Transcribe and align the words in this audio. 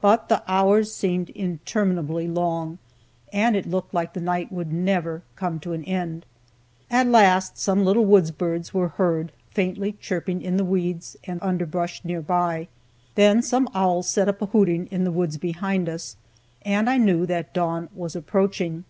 But 0.00 0.28
the 0.28 0.42
hours 0.48 0.92
seemed 0.92 1.30
interminably 1.30 2.26
long, 2.26 2.78
and 3.32 3.54
it 3.54 3.70
looked 3.70 3.94
like 3.94 4.14
the 4.14 4.20
night 4.20 4.50
would 4.50 4.72
never 4.72 5.22
come 5.36 5.60
to 5.60 5.72
an 5.74 5.84
end. 5.84 6.26
At 6.90 7.06
last 7.06 7.56
some 7.56 7.84
little 7.84 8.04
woods 8.04 8.32
birds 8.32 8.74
were 8.74 8.88
heard, 8.88 9.30
faintly 9.52 9.92
chirping 9.92 10.42
in 10.42 10.56
the 10.56 10.64
weeds 10.64 11.16
and 11.22 11.40
underbrush 11.40 12.04
near 12.04 12.20
by, 12.20 12.66
then 13.14 13.42
some 13.42 13.68
owls 13.72 14.08
set 14.08 14.28
up 14.28 14.42
a 14.42 14.46
hooting 14.46 14.86
in 14.88 15.04
the 15.04 15.12
woods 15.12 15.36
behind 15.38 15.88
us, 15.88 16.16
and 16.62 16.90
I 16.90 16.96
knew 16.98 17.24
that 17.26 17.54
dawn 17.54 17.90
was 17.94 18.16
approaching. 18.16 18.82